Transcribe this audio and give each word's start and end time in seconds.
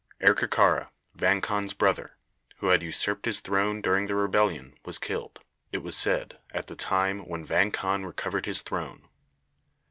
Erkekara, 0.19 0.89
Vang 1.13 1.41
Khan's 1.41 1.75
brother, 1.75 2.17
who 2.57 2.69
had 2.69 2.81
usurped 2.81 3.25
his 3.25 3.39
throne 3.39 3.81
during 3.81 4.07
the 4.07 4.15
rebellion, 4.15 4.75
was 4.83 4.97
killed, 4.97 5.37
it 5.71 5.83
was 5.83 5.95
said, 5.95 6.39
at 6.55 6.65
the 6.65 6.75
time 6.75 7.19
when 7.25 7.45
Vang 7.45 7.69
Khan 7.69 8.03
recovered 8.03 8.47
his 8.47 8.61
throne. 8.61 9.07